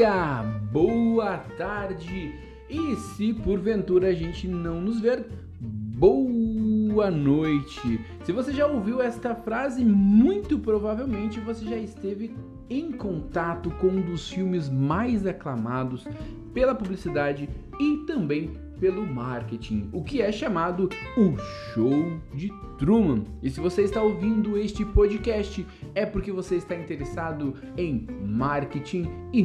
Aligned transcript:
dia, 0.00 0.42
boa 0.72 1.36
tarde 1.58 2.34
e 2.70 2.96
se 2.96 3.34
porventura 3.34 4.08
a 4.08 4.14
gente 4.14 4.48
não 4.48 4.80
nos 4.80 4.98
ver, 4.98 5.26
boa 5.60 7.10
noite. 7.10 8.00
Se 8.24 8.32
você 8.32 8.50
já 8.50 8.66
ouviu 8.66 9.02
esta 9.02 9.34
frase, 9.34 9.84
muito 9.84 10.58
provavelmente 10.58 11.38
você 11.40 11.66
já 11.66 11.76
esteve 11.76 12.34
em 12.70 12.90
contato 12.90 13.68
com 13.72 13.88
um 13.88 14.00
dos 14.00 14.30
filmes 14.30 14.70
mais 14.70 15.26
aclamados 15.26 16.08
pela 16.54 16.74
publicidade 16.74 17.50
e 17.78 17.98
também 18.06 18.50
pelo 18.80 19.06
marketing, 19.06 19.90
o 19.92 20.02
que 20.02 20.22
é 20.22 20.32
chamado 20.32 20.88
o 21.16 21.36
Show 21.36 22.18
de 22.34 22.50
Truman. 22.78 23.24
E 23.42 23.50
se 23.50 23.60
você 23.60 23.82
está 23.82 24.02
ouvindo 24.02 24.56
este 24.56 24.84
podcast, 24.86 25.66
é 25.94 26.06
porque 26.06 26.32
você 26.32 26.56
está 26.56 26.74
interessado 26.74 27.54
em 27.76 28.06
marketing 28.24 29.06
e 29.32 29.42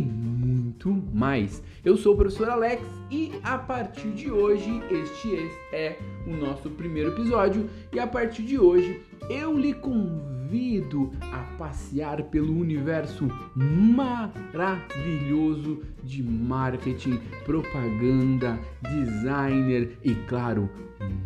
muito 0.76 0.94
mais. 1.14 1.64
Eu 1.84 1.98
sou 1.98 2.14
o 2.14 2.18
professor 2.18 2.50
Alex 2.50 2.84
e 3.10 3.32
a 3.44 3.58
partir 3.58 4.10
de 4.10 4.30
hoje, 4.30 4.70
este 4.92 5.50
é 5.72 5.98
o 6.28 6.32
nosso 6.32 6.70
primeiro 6.70 7.10
episódio, 7.12 7.68
e 7.92 8.00
a 8.00 8.06
partir 8.06 8.44
de 8.44 8.60
hoje 8.60 9.02
eu 9.30 9.58
lhe 9.58 9.74
convido 9.74 11.12
a 11.22 11.40
passear 11.58 12.22
pelo 12.24 12.54
universo 12.58 13.30
maravilhoso 13.56 15.82
de 16.04 16.22
marketing, 16.22 17.20
propaganda, 17.46 18.60
designer 18.82 19.98
e, 20.04 20.14
claro, 20.28 20.70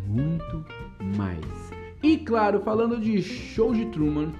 muito 0.06 0.64
mais. 1.16 1.40
E 2.02 2.16
claro, 2.16 2.60
falando 2.60 2.98
de 2.98 3.20
show 3.22 3.74
de 3.74 3.84
Truman, 3.86 4.32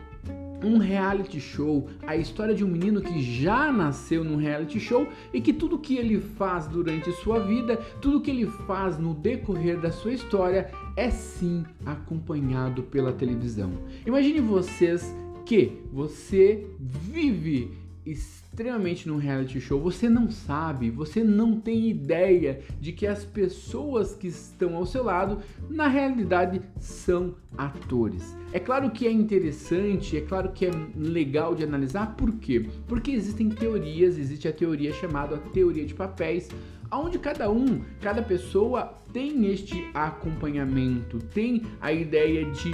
um 0.62 0.78
reality 0.78 1.40
show, 1.40 1.88
a 2.06 2.16
história 2.16 2.54
de 2.54 2.64
um 2.64 2.68
menino 2.68 3.00
que 3.00 3.20
já 3.22 3.72
nasceu 3.72 4.22
num 4.22 4.36
reality 4.36 4.78
show 4.78 5.06
e 5.32 5.40
que 5.40 5.52
tudo 5.52 5.78
que 5.78 5.96
ele 5.96 6.20
faz 6.20 6.66
durante 6.66 7.10
sua 7.12 7.40
vida, 7.40 7.76
tudo 8.00 8.20
que 8.20 8.30
ele 8.30 8.46
faz 8.46 8.98
no 8.98 9.14
decorrer 9.14 9.80
da 9.80 9.90
sua 9.90 10.12
história 10.12 10.70
é 10.96 11.10
sim 11.10 11.64
acompanhado 11.84 12.82
pela 12.82 13.12
televisão. 13.12 13.72
Imagine 14.06 14.40
vocês 14.40 15.14
que 15.44 15.72
você 15.92 16.66
vive 16.78 17.72
extremamente 18.10 19.08
num 19.08 19.16
reality 19.16 19.60
show, 19.60 19.80
você 19.80 20.08
não 20.08 20.30
sabe, 20.30 20.90
você 20.90 21.22
não 21.22 21.60
tem 21.60 21.88
ideia 21.88 22.60
de 22.80 22.92
que 22.92 23.06
as 23.06 23.24
pessoas 23.24 24.14
que 24.14 24.26
estão 24.26 24.74
ao 24.76 24.84
seu 24.84 25.04
lado, 25.04 25.38
na 25.68 25.86
realidade, 25.86 26.60
são 26.78 27.34
atores. 27.56 28.36
É 28.52 28.58
claro 28.58 28.90
que 28.90 29.06
é 29.06 29.12
interessante, 29.12 30.16
é 30.16 30.20
claro 30.20 30.50
que 30.52 30.66
é 30.66 30.70
legal 30.96 31.54
de 31.54 31.62
analisar, 31.62 32.16
por 32.16 32.32
quê? 32.32 32.68
Porque 32.88 33.12
existem 33.12 33.48
teorias, 33.48 34.18
existe 34.18 34.48
a 34.48 34.52
teoria 34.52 34.92
chamada 34.92 35.38
teoria 35.52 35.86
de 35.86 35.94
papéis, 35.94 36.48
onde 36.92 37.18
cada 37.18 37.48
um, 37.50 37.82
cada 38.00 38.22
pessoa 38.22 38.94
tem 39.12 39.46
este 39.46 39.88
acompanhamento, 39.94 41.18
tem 41.18 41.62
a 41.80 41.92
ideia 41.92 42.44
de 42.50 42.72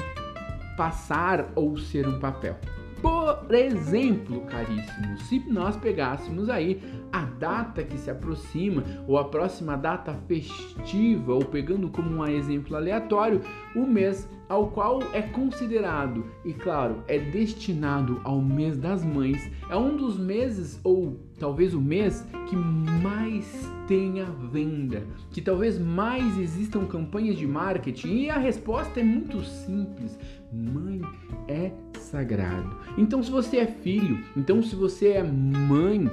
passar 0.77 1.53
ou 1.55 1.77
ser 1.77 2.07
um 2.09 2.19
papel. 2.19 2.59
Por 3.03 3.55
exemplo, 3.55 4.41
caríssimos, 4.43 5.23
se 5.29 5.39
nós 5.51 5.77
pegássemos 5.77 6.49
aí 6.49 6.83
a 7.13 7.25
data 7.25 7.83
que 7.83 7.99
se 7.99 8.11
aproxima 8.11 8.83
ou 9.07 9.19
a 9.19 9.25
próxima 9.25 9.77
data 9.77 10.15
festiva, 10.27 11.35
ou 11.35 11.45
pegando 11.45 11.89
como 11.89 12.17
um 12.17 12.27
exemplo 12.27 12.75
aleatório, 12.77 13.41
o 13.75 13.87
mês 13.87 14.29
ao 14.49 14.69
qual 14.69 15.01
é 15.13 15.23
considerado 15.23 16.25
e, 16.45 16.53
claro, 16.53 17.03
é 17.09 17.19
destinado 17.19 18.21
ao 18.25 18.41
mês 18.41 18.77
das 18.77 19.05
mães, 19.05 19.51
é 19.69 19.77
um 19.77 19.97
dos 19.97 20.19
meses, 20.19 20.81
ou 20.85 21.19
talvez 21.39 21.75
o 21.75 21.81
mês, 21.81 22.27
que 22.49 22.57
mais 22.57 23.71
tenha 23.87 24.25
venda, 24.25 25.05
que 25.31 25.41
talvez 25.41 25.79
mais 25.79 26.39
existam 26.39 26.87
campanhas 26.87 27.37
de 27.37 27.47
marketing 27.47 28.09
e 28.09 28.31
a 28.31 28.39
resposta 28.39 29.01
é 29.01 29.05
muito 29.05 29.43
simples: 29.45 30.19
mãe 30.53 31.01
é 31.49 31.73
sagrado. 32.07 32.77
Então, 32.97 33.23
se 33.23 33.31
você 33.31 33.59
é 33.59 33.67
filho, 33.67 34.19
então, 34.37 34.63
se 34.63 34.75
você 34.75 35.09
é 35.09 35.23
mãe, 35.23 36.11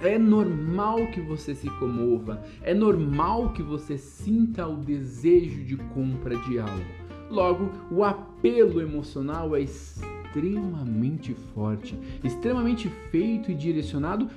é 0.00 0.18
normal 0.18 1.06
que 1.08 1.20
você 1.20 1.54
se 1.54 1.68
comova, 1.78 2.42
é 2.62 2.74
normal 2.74 3.52
que 3.52 3.62
você 3.62 3.96
sinta 3.96 4.66
o 4.66 4.76
desejo 4.76 5.64
de 5.64 5.76
compra 5.76 6.36
de 6.36 6.58
algo. 6.58 6.84
Logo, 7.30 7.70
o 7.90 8.04
apelo 8.04 8.80
emocional 8.80 9.56
é 9.56 9.60
extremamente 9.62 11.34
forte, 11.54 11.98
extremamente 12.22 12.88
feito 13.10 13.50
e 13.50 13.54
direcionado 13.54 14.28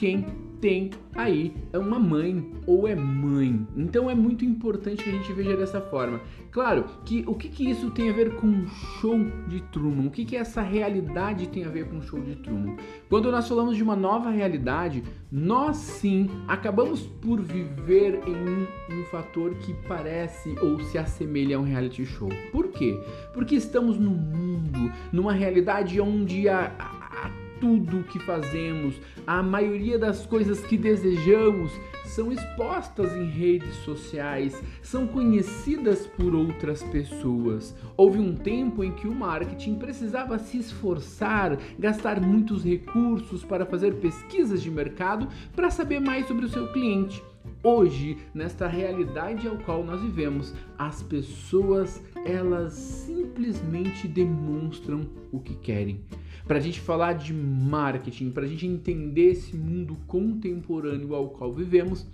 quem 0.00 0.24
tem 0.62 0.90
aí 1.14 1.54
é 1.74 1.78
uma 1.78 1.98
mãe 1.98 2.50
ou 2.66 2.88
é 2.88 2.94
mãe. 2.94 3.66
Então 3.76 4.08
é 4.08 4.14
muito 4.14 4.46
importante 4.46 5.04
que 5.04 5.10
a 5.10 5.12
gente 5.12 5.30
veja 5.34 5.54
dessa 5.54 5.78
forma. 5.78 6.20
Claro 6.50 6.86
que 7.04 7.22
o 7.26 7.34
que, 7.34 7.50
que 7.50 7.68
isso 7.68 7.90
tem 7.90 8.08
a 8.08 8.12
ver 8.12 8.34
com 8.36 8.46
o 8.46 8.66
show 8.66 9.18
de 9.46 9.60
Truman? 9.64 10.06
O 10.06 10.10
que, 10.10 10.24
que 10.24 10.36
essa 10.36 10.62
realidade 10.62 11.48
tem 11.48 11.64
a 11.64 11.68
ver 11.68 11.86
com 11.86 11.98
o 11.98 12.02
show 12.02 12.18
de 12.18 12.34
Truman? 12.36 12.76
Quando 13.10 13.30
nós 13.30 13.46
falamos 13.46 13.76
de 13.76 13.82
uma 13.82 13.94
nova 13.94 14.30
realidade, 14.30 15.02
nós 15.30 15.76
sim 15.76 16.30
acabamos 16.48 17.02
por 17.02 17.38
viver 17.42 18.20
em 18.26 18.34
um, 18.34 18.66
um 19.00 19.04
fator 19.06 19.54
que 19.56 19.74
parece 19.86 20.56
ou 20.62 20.80
se 20.80 20.96
assemelha 20.96 21.58
a 21.58 21.60
um 21.60 21.64
reality 21.64 22.06
show. 22.06 22.30
Por 22.50 22.68
quê? 22.68 22.98
Porque 23.34 23.54
estamos 23.54 23.98
num 23.98 24.16
mundo, 24.16 24.90
numa 25.12 25.32
realidade 25.34 26.00
onde 26.00 26.48
a 26.48 26.99
tudo 27.60 28.04
que 28.04 28.18
fazemos, 28.18 29.00
a 29.26 29.42
maioria 29.42 29.98
das 29.98 30.24
coisas 30.26 30.60
que 30.60 30.76
desejamos 30.76 31.70
são 32.04 32.32
expostas 32.32 33.14
em 33.14 33.26
redes 33.26 33.76
sociais, 33.76 34.60
são 34.82 35.06
conhecidas 35.06 36.06
por 36.06 36.34
outras 36.34 36.82
pessoas. 36.82 37.76
Houve 37.96 38.18
um 38.18 38.34
tempo 38.34 38.82
em 38.82 38.90
que 38.90 39.06
o 39.06 39.14
marketing 39.14 39.76
precisava 39.76 40.38
se 40.38 40.58
esforçar, 40.58 41.58
gastar 41.78 42.20
muitos 42.20 42.64
recursos 42.64 43.44
para 43.44 43.66
fazer 43.66 43.94
pesquisas 43.96 44.62
de 44.62 44.70
mercado 44.70 45.28
para 45.54 45.70
saber 45.70 46.00
mais 46.00 46.26
sobre 46.26 46.46
o 46.46 46.48
seu 46.48 46.72
cliente. 46.72 47.22
Hoje, 47.62 48.16
nesta 48.34 48.66
realidade 48.66 49.46
ao 49.46 49.56
qual 49.58 49.84
nós 49.84 50.00
vivemos, 50.00 50.54
as 50.78 51.02
pessoas 51.02 52.02
elas 52.24 52.72
simplesmente 52.72 54.08
demonstram 54.08 55.08
o 55.30 55.38
que 55.38 55.54
querem 55.54 56.00
para 56.50 56.58
a 56.58 56.60
gente 56.60 56.80
falar 56.80 57.12
de 57.12 57.32
marketing, 57.32 58.30
para 58.32 58.42
a 58.42 58.48
gente 58.48 58.66
entender 58.66 59.30
esse 59.30 59.56
mundo 59.56 59.96
contemporâneo 60.08 61.14
ao 61.14 61.28
qual 61.28 61.54
vivemos, 61.54 62.04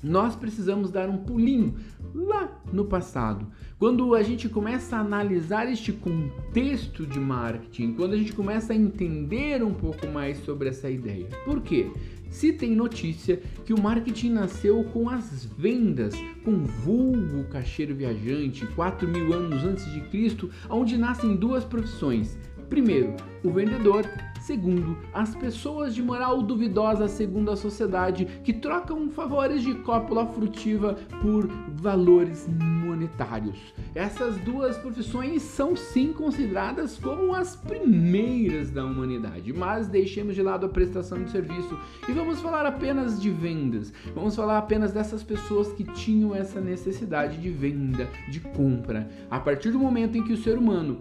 nós 0.00 0.36
precisamos 0.36 0.92
dar 0.92 1.08
um 1.08 1.16
pulinho 1.16 1.74
lá 2.14 2.62
no 2.72 2.84
passado. 2.84 3.48
Quando 3.76 4.14
a 4.14 4.22
gente 4.22 4.48
começa 4.48 4.96
a 4.96 5.00
analisar 5.00 5.68
este 5.68 5.92
contexto 5.92 7.04
de 7.04 7.18
marketing, 7.18 7.94
quando 7.94 8.12
a 8.12 8.16
gente 8.16 8.32
começa 8.32 8.72
a 8.72 8.76
entender 8.76 9.60
um 9.60 9.74
pouco 9.74 10.06
mais 10.06 10.38
sobre 10.44 10.68
essa 10.68 10.88
ideia. 10.88 11.26
Por 11.44 11.60
quê? 11.60 11.90
Se 12.30 12.52
tem 12.52 12.76
notícia 12.76 13.40
que 13.64 13.74
o 13.74 13.80
marketing 13.80 14.30
nasceu 14.30 14.84
com 14.92 15.08
as 15.08 15.44
vendas, 15.58 16.14
com 16.44 16.64
vulgo 16.64 17.42
caixeiro 17.50 17.94
viajante, 17.94 18.66
4 18.74 19.08
mil 19.08 19.32
anos 19.32 19.64
antes 19.64 19.90
de 19.92 20.00
Cristo, 20.02 20.48
onde 20.70 20.96
nascem 20.96 21.34
duas 21.34 21.64
profissões, 21.64 22.36
Primeiro, 22.74 23.14
o 23.44 23.50
vendedor. 23.50 24.04
Segundo, 24.40 24.98
as 25.14 25.32
pessoas 25.32 25.94
de 25.94 26.02
moral 26.02 26.42
duvidosa 26.42 27.06
segundo 27.06 27.52
a 27.52 27.56
sociedade 27.56 28.26
que 28.42 28.52
trocam 28.52 29.08
favores 29.08 29.62
de 29.62 29.74
cópula 29.76 30.26
frutiva 30.26 30.94
por 31.22 31.46
valores 31.68 32.48
monetários. 32.48 33.56
Essas 33.94 34.36
duas 34.38 34.76
profissões 34.76 35.40
são 35.40 35.76
sim 35.76 36.12
consideradas 36.12 36.98
como 36.98 37.32
as 37.32 37.54
primeiras 37.54 38.72
da 38.72 38.84
humanidade, 38.84 39.52
mas 39.52 39.86
deixemos 39.86 40.34
de 40.34 40.42
lado 40.42 40.66
a 40.66 40.68
prestação 40.68 41.22
de 41.22 41.30
serviço 41.30 41.78
e 42.08 42.12
vamos 42.12 42.40
falar 42.40 42.66
apenas 42.66 43.22
de 43.22 43.30
vendas. 43.30 43.92
Vamos 44.16 44.34
falar 44.34 44.58
apenas 44.58 44.92
dessas 44.92 45.22
pessoas 45.22 45.72
que 45.72 45.84
tinham 45.84 46.34
essa 46.34 46.60
necessidade 46.60 47.40
de 47.40 47.50
venda, 47.50 48.08
de 48.28 48.40
compra. 48.40 49.08
A 49.30 49.38
partir 49.38 49.70
do 49.70 49.78
momento 49.78 50.18
em 50.18 50.24
que 50.24 50.32
o 50.32 50.36
ser 50.36 50.58
humano 50.58 50.98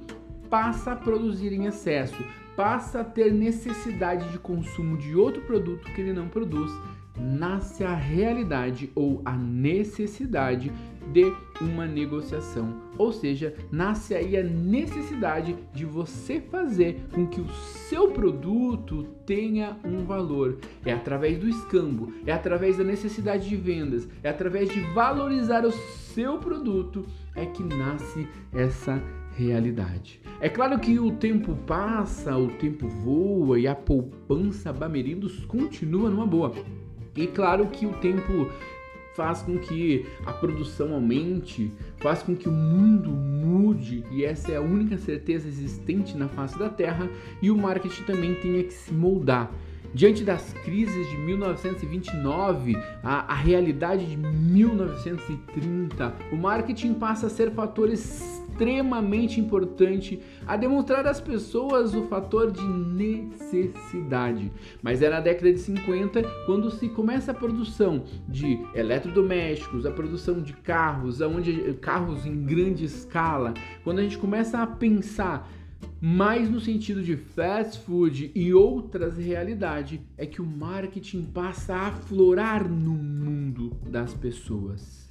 passa 0.53 0.91
a 0.91 0.95
produzir 0.95 1.51
em 1.51 1.65
excesso, 1.65 2.23
passa 2.55 2.99
a 2.99 3.03
ter 3.03 3.33
necessidade 3.33 4.31
de 4.31 4.37
consumo 4.37 4.95
de 4.95 5.15
outro 5.15 5.41
produto 5.41 5.91
que 5.95 5.99
ele 5.99 6.13
não 6.13 6.27
produz, 6.27 6.71
nasce 7.17 7.83
a 7.83 7.95
realidade 7.95 8.91
ou 8.93 9.19
a 9.25 9.31
necessidade 9.31 10.71
de 11.11 11.33
uma 11.59 11.87
negociação. 11.87 12.71
Ou 12.99 13.11
seja, 13.11 13.55
nasce 13.71 14.13
aí 14.13 14.37
a 14.37 14.43
necessidade 14.43 15.57
de 15.73 15.85
você 15.85 16.39
fazer 16.39 17.01
com 17.11 17.25
que 17.25 17.41
o 17.41 17.49
seu 17.89 18.11
produto 18.11 19.05
tenha 19.25 19.75
um 19.83 20.05
valor. 20.05 20.59
É 20.85 20.93
através 20.93 21.39
do 21.39 21.49
escambo, 21.49 22.13
é 22.27 22.31
através 22.31 22.77
da 22.77 22.83
necessidade 22.83 23.49
de 23.49 23.55
vendas, 23.55 24.07
é 24.21 24.29
através 24.29 24.69
de 24.69 24.81
valorizar 24.93 25.65
os 25.65 25.73
seu 26.13 26.37
produto 26.37 27.03
é 27.35 27.45
que 27.45 27.63
nasce 27.63 28.27
essa 28.53 29.01
realidade. 29.35 30.21
É 30.39 30.49
claro 30.49 30.79
que 30.79 30.99
o 30.99 31.11
tempo 31.11 31.55
passa, 31.67 32.37
o 32.37 32.49
tempo 32.49 32.87
voa 32.87 33.59
e 33.59 33.67
a 33.67 33.75
poupança 33.75 34.73
Bamerindos 34.73 35.45
continua 35.45 36.09
numa 36.09 36.25
boa. 36.25 36.53
E 37.15 37.27
claro 37.27 37.67
que 37.67 37.85
o 37.85 37.93
tempo 37.93 38.49
faz 39.15 39.41
com 39.43 39.57
que 39.57 40.05
a 40.25 40.33
produção 40.33 40.93
aumente, 40.93 41.71
faz 41.97 42.23
com 42.23 42.35
que 42.35 42.49
o 42.49 42.51
mundo 42.51 43.09
mude, 43.11 44.03
e 44.11 44.25
essa 44.25 44.51
é 44.51 44.55
a 44.55 44.61
única 44.61 44.97
certeza 44.97 45.47
existente 45.47 46.17
na 46.17 46.27
face 46.27 46.57
da 46.57 46.69
Terra, 46.69 47.09
e 47.41 47.51
o 47.51 47.57
marketing 47.57 48.03
também 48.03 48.33
tenha 48.35 48.63
que 48.63 48.73
se 48.73 48.93
moldar. 48.93 49.51
Diante 49.93 50.23
das 50.23 50.53
crises 50.65 51.07
de 51.11 51.17
1929, 51.17 52.75
a, 53.03 53.31
a 53.31 53.35
realidade 53.35 54.03
de 54.07 54.17
1930, 54.17 56.15
o 56.31 56.35
marketing 56.35 56.95
passa 56.95 57.27
a 57.27 57.29
ser 57.29 57.51
fator 57.51 57.89
extremamente 58.53 59.39
importante 59.39 60.21
a 60.45 60.55
demonstrar 60.55 61.05
às 61.07 61.19
pessoas 61.19 61.93
o 61.93 62.03
fator 62.03 62.51
de 62.51 62.63
necessidade. 62.63 64.51
Mas 64.81 65.01
é 65.01 65.09
na 65.09 65.19
década 65.19 65.51
de 65.51 65.59
50 65.59 66.21
quando 66.45 66.69
se 66.69 66.87
começa 66.89 67.31
a 67.31 67.33
produção 67.33 68.03
de 68.27 68.59
eletrodomésticos, 68.75 69.85
a 69.85 69.91
produção 69.91 70.39
de 70.39 70.53
carros, 70.53 71.21
aonde 71.21 71.73
carros 71.81 72.25
em 72.25 72.45
grande 72.45 72.85
escala, 72.85 73.53
quando 73.83 73.99
a 73.99 74.03
gente 74.03 74.17
começa 74.17 74.59
a 74.59 74.67
pensar 74.67 75.49
mais 75.99 76.49
no 76.49 76.59
sentido 76.59 77.01
de 77.01 77.15
fast 77.15 77.79
food 77.79 78.31
e 78.35 78.53
outras 78.53 79.17
realidades, 79.17 79.99
é 80.17 80.25
que 80.25 80.41
o 80.41 80.45
marketing 80.45 81.23
passa 81.23 81.73
a 81.73 81.87
aflorar 81.87 82.69
no 82.69 82.91
mundo 82.91 83.71
das 83.89 84.13
pessoas. 84.13 85.09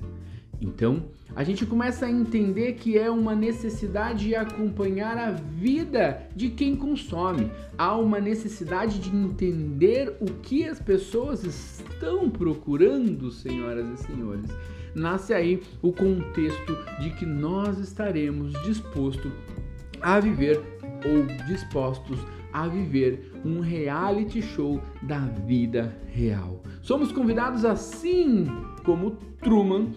Então, 0.63 1.03
a 1.35 1.43
gente 1.43 1.67
começa 1.67 2.07
a 2.07 2.11
entender 2.11 2.75
que 2.75 2.97
é 2.97 3.11
uma 3.11 3.35
necessidade 3.35 4.27
de 4.27 4.35
acompanhar 4.37 5.19
a 5.19 5.33
vida 5.33 6.23
de 6.37 6.51
quem 6.51 6.77
consome. 6.77 7.51
Há 7.77 7.97
uma 7.97 8.21
necessidade 8.21 9.01
de 9.01 9.15
entender 9.15 10.17
o 10.21 10.27
que 10.27 10.65
as 10.65 10.79
pessoas 10.79 11.43
estão 11.43 12.31
procurando, 12.31 13.33
senhoras 13.33 13.87
e 13.89 14.05
senhores. 14.05 14.51
Nasce 14.95 15.35
aí 15.35 15.61
o 15.81 15.91
contexto 15.91 16.79
de 17.01 17.11
que 17.11 17.27
nós 17.27 17.79
estaremos 17.81 18.53
dispostos 18.63 19.33
a 20.01 20.21
viver 20.21 20.61
ou 21.05 21.27
dispostos 21.49 22.21
a 22.53 22.69
viver 22.69 23.33
um 23.45 23.61
reality 23.61 24.41
show 24.43 24.81
da 25.03 25.19
vida 25.19 25.97
real. 26.07 26.63
Somos 26.83 27.11
convidados 27.11 27.65
assim 27.65 28.47
como 28.85 29.13
Truman 29.41 29.91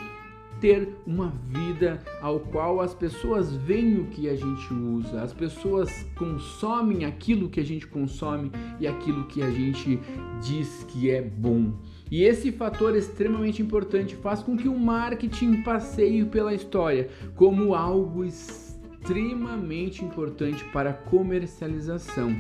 ter 0.66 0.90
uma 1.06 1.32
vida 1.48 2.02
ao 2.20 2.40
qual 2.40 2.82
as 2.82 2.92
pessoas 2.92 3.56
veem 3.56 4.00
o 4.00 4.08
que 4.08 4.28
a 4.28 4.36
gente 4.36 4.74
usa, 4.74 5.22
as 5.22 5.32
pessoas 5.32 5.92
consomem 6.18 7.06
aquilo 7.06 7.52
que 7.52 7.60
a 7.60 7.64
gente 7.64 7.86
consome 7.86 8.52
e 8.80 8.88
aquilo 8.88 9.28
que 9.28 9.44
a 9.44 9.52
gente 9.52 10.00
diz 10.42 10.84
que 10.90 11.12
é 11.12 11.22
bom. 11.22 11.72
E 12.10 12.24
esse 12.24 12.52
fator 12.52 12.96
extremamente 12.96 13.62
importante 13.62 14.16
faz 14.16 14.42
com 14.42 14.58
que 14.58 14.68
o 14.68 14.76
marketing 14.76 15.62
passeie 15.62 16.26
pela 16.26 16.52
história 16.52 17.10
como 17.36 17.76
algo 17.76 18.26
extremamente 18.26 20.04
importante 20.04 20.66
para 20.74 20.90
a 20.90 20.94
comercialização. 20.94 22.36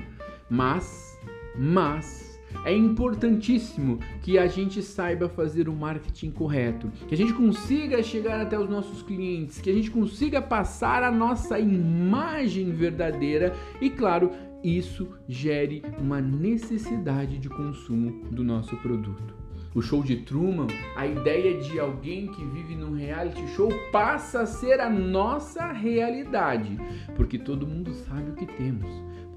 Mas, 0.49 1.15
mas 1.55 2.24
é 2.63 2.75
importantíssimo 2.75 3.99
que 4.21 4.37
a 4.37 4.47
gente 4.47 4.81
saiba 4.81 5.27
fazer 5.27 5.67
o 5.67 5.73
marketing 5.73 6.31
correto, 6.31 6.91
que 7.07 7.13
a 7.13 7.17
gente 7.17 7.33
consiga 7.33 8.01
chegar 8.01 8.41
até 8.41 8.57
os 8.59 8.69
nossos 8.69 9.01
clientes, 9.01 9.59
que 9.59 9.69
a 9.69 9.73
gente 9.73 9.91
consiga 9.91 10.41
passar 10.41 11.03
a 11.03 11.11
nossa 11.11 11.59
imagem 11.59 12.71
verdadeira 12.71 13.55
e, 13.81 13.89
claro, 13.89 14.31
isso 14.63 15.09
gere 15.27 15.83
uma 15.99 16.19
necessidade 16.19 17.37
de 17.37 17.49
consumo 17.49 18.23
do 18.31 18.43
nosso 18.43 18.75
produto. 18.77 19.35
O 19.75 19.81
show 19.81 20.01
de 20.01 20.15
Truman, 20.15 20.67
a 20.95 21.05
ideia 21.05 21.59
de 21.59 21.77
alguém 21.79 22.27
que 22.27 22.45
vive 22.45 22.75
num 22.75 22.93
reality 22.93 23.45
show 23.49 23.69
passa 23.91 24.41
a 24.41 24.45
ser 24.45 24.79
a 24.79 24.89
nossa 24.89 25.71
realidade, 25.73 26.77
porque 27.13 27.37
todo 27.37 27.67
mundo 27.67 27.93
sabe 27.93 28.31
o 28.31 28.35
que 28.35 28.45
temos, 28.45 28.89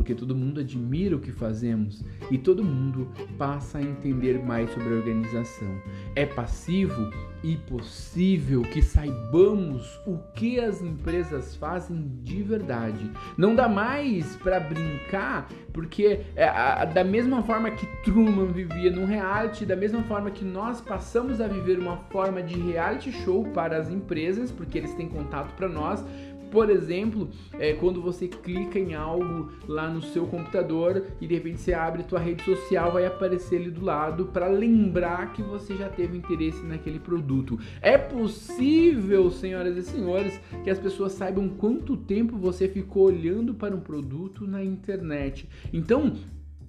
porque 0.09 0.21
todo 0.21 0.35
mundo 0.35 0.61
admira 0.61 1.15
o 1.17 1.21
que 1.21 1.31
fazemos 1.31 2.03
e 2.31 2.39
todo 2.39 2.65
mundo 2.65 3.13
passa 3.37 3.77
a 3.77 3.83
entender 3.83 4.43
mais 4.43 4.71
sobre 4.71 4.89
a 4.89 4.97
organização. 4.97 5.69
É 6.17 6.25
passivo 6.25 7.11
e 7.45 7.57
possível 7.57 8.63
que 8.63 8.81
saibamos 8.81 10.01
o 10.07 10.17
que 10.35 10.59
as 10.59 10.81
empresas 10.81 11.55
fazem 11.57 12.11
de 12.23 12.43
verdade. 12.43 13.11
Não 13.37 13.55
dá 13.55 13.69
mais 13.69 14.35
para 14.37 14.59
brincar, 14.59 15.47
porque 15.75 16.21
é, 16.35 16.49
a, 16.49 16.87
da 16.87 17.05
mesma 17.05 17.43
forma 17.43 17.71
que 17.71 17.87
Truman 18.03 18.47
vivia 18.47 18.91
num 18.91 19.05
reality, 19.05 19.67
da 19.67 19.77
mesma 19.77 20.03
forma 20.05 20.31
que 20.31 20.45
nós 20.45 20.81
passamos 20.81 21.39
a 21.39 21.47
viver 21.47 21.79
uma 21.79 21.99
forma 22.09 22.43
de 22.43 22.59
reality 22.59 23.13
show 23.13 23.45
para 23.53 23.77
as 23.77 23.91
empresas, 23.91 24.51
porque 24.51 24.79
eles 24.79 24.95
têm 24.95 25.07
contato 25.07 25.55
para 25.55 25.69
nós, 25.69 26.03
por 26.50 26.71
exemplo, 26.71 27.29
é, 27.55 27.75
quando 27.75 28.00
você 28.00 28.29
clica 28.29 28.79
em 28.79 28.95
algo 28.95 29.53
lá 29.67 29.89
no 29.89 30.03
seu 30.03 30.27
computador 30.27 31.06
e 31.21 31.27
de 31.27 31.35
repente 31.35 31.61
você 31.61 31.73
abre 31.73 32.03
tua 32.03 32.19
rede 32.19 32.43
social, 32.45 32.93
vai 32.93 33.06
aparecer 33.06 33.61
ali 33.61 33.71
do 33.71 33.85
lado 33.85 34.27
para 34.27 34.49
lembrar 34.49 35.33
que 35.33 35.43
você 35.43 35.77
já 35.77 35.89
teve 35.89 36.17
interesse 36.17 36.62
naquele 36.65 36.99
produto. 36.99 37.59
É 37.81 37.99
possível, 37.99 39.31
senhoras 39.31 39.77
e 39.77 39.83
senhores, 39.83 40.41
que 40.65 40.71
as 40.71 40.79
pessoas 40.79 41.12
saibam 41.12 41.49
quanto 41.49 41.97
tempo 41.97 42.37
você 42.37 42.69
ficou 42.69 43.05
olhando 43.05 43.55
para 43.55 43.75
um 43.75 43.81
produto 43.81 44.47
na 44.47 44.62
internet. 44.62 45.49
Então, 45.73 46.15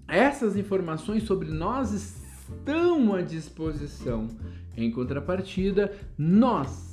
essas 0.08 0.58
informações 0.58 1.24
sobre 1.24 1.50
nós 1.50 1.92
estão 1.92 3.14
à 3.14 3.22
disposição. 3.22 4.28
Em 4.76 4.90
contrapartida, 4.92 5.94
nós 6.18 6.89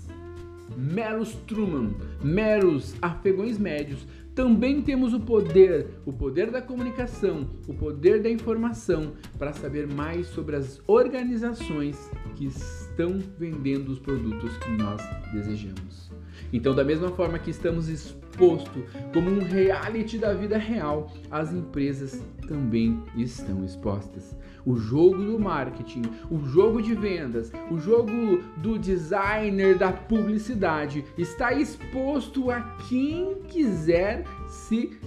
meros 0.76 1.34
Truman, 1.46 1.90
meros 2.22 2.94
afegões 3.02 3.58
médios, 3.58 4.06
também 4.34 4.82
temos 4.82 5.14
o 5.14 5.20
poder, 5.20 5.86
o 6.04 6.12
poder 6.12 6.50
da 6.50 6.60
comunicação, 6.60 7.48
o 7.66 7.72
poder 7.72 8.22
da 8.22 8.28
informação 8.28 9.14
para 9.38 9.52
saber 9.54 9.86
mais 9.86 10.26
sobre 10.26 10.56
as 10.56 10.82
organizações 10.86 12.10
que 12.34 12.46
estão 12.46 13.18
vendendo 13.38 13.90
os 13.90 13.98
produtos 13.98 14.54
que 14.58 14.70
nós 14.72 15.00
desejamos. 15.32 16.10
Então, 16.52 16.74
da 16.74 16.84
mesma 16.84 17.10
forma 17.10 17.38
que 17.38 17.50
estamos 17.50 17.88
expostos 17.88 18.82
como 19.12 19.30
um 19.30 19.44
reality 19.44 20.18
da 20.18 20.34
vida 20.34 20.58
real, 20.58 21.12
as 21.30 21.52
empresas 21.52 22.22
também 22.46 23.02
estão 23.16 23.64
expostas. 23.64 24.36
O 24.64 24.76
jogo 24.76 25.22
do 25.22 25.38
marketing, 25.38 26.02
o 26.30 26.38
jogo 26.44 26.82
de 26.82 26.94
vendas, 26.94 27.52
o 27.70 27.78
jogo 27.78 28.42
do 28.58 28.78
designer 28.78 29.78
da 29.78 29.92
publicidade 29.92 31.04
está 31.16 31.52
exposto 31.52 32.50
a 32.50 32.60
quem 32.88 33.42
quiser 33.48 34.24
se 34.48 34.98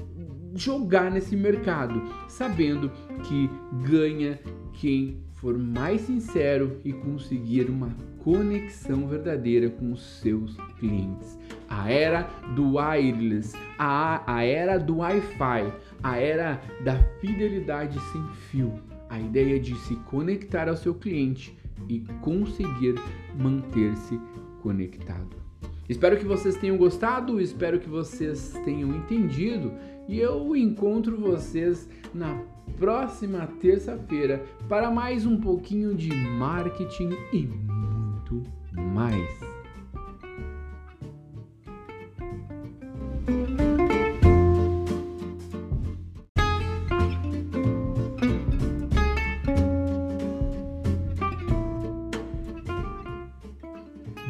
jogar 0.56 1.12
nesse 1.12 1.36
mercado, 1.36 2.02
sabendo 2.28 2.92
que 3.24 3.50
ganha 3.88 4.40
quem 4.74 5.22
for 5.34 5.58
mais 5.58 6.02
sincero 6.02 6.80
e 6.84 6.92
conseguir 6.92 7.70
uma 7.70 7.96
conexão 8.30 9.08
verdadeira 9.08 9.72
com 9.72 9.92
os 9.92 10.04
seus 10.22 10.56
clientes. 10.80 11.40
A 11.68 11.92
era 11.92 12.30
do 12.56 12.76
wireless, 12.76 13.58
a, 13.76 14.22
a 14.32 14.44
era 14.44 14.78
do 14.78 14.98
Wi-Fi, 14.98 15.74
a 16.04 16.18
era 16.18 16.62
da 16.84 16.96
fidelidade 17.20 18.00
sem 18.12 18.24
fio, 18.52 18.72
a 19.10 19.20
ideia 19.20 19.60
de 19.60 19.76
se 19.80 19.96
conectar 20.12 20.70
ao 20.70 20.78
seu 20.78 20.94
cliente 20.94 21.58
e 21.88 22.02
conseguir 22.22 22.96
manter-se 23.36 24.20
conectado. 24.62 25.38
Espero 25.88 26.16
que 26.16 26.26
vocês 26.26 26.56
tenham 26.56 26.78
gostado, 26.78 27.42
espero 27.42 27.80
que 27.80 27.90
vocês 27.90 28.54
tenham 28.64 28.96
entendido 28.96 29.74
e 30.08 30.20
eu 30.20 30.56
encontro 30.56 31.18
vocês 31.18 31.90
na 32.14 32.44
próxima 32.78 33.48
terça-feira 33.60 34.44
para 34.68 34.92
mais 34.92 35.26
um 35.26 35.42
pouquinho 35.42 35.96
de 35.96 36.14
marketing 36.14 37.10
e 37.34 37.69
muito 38.32 38.44
mais. 38.76 39.40